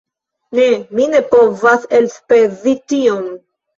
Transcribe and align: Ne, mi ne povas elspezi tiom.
Ne, 0.59 0.63
mi 0.99 1.05
ne 1.11 1.21
povas 1.35 1.85
elspezi 1.99 2.75
tiom. 2.95 3.29